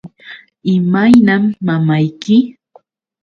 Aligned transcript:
¿Imaynam 0.73 1.43
mamayki? 1.65 2.37